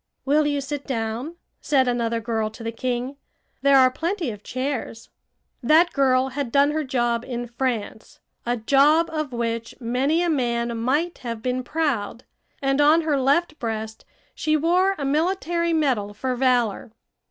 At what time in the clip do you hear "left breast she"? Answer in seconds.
13.21-14.57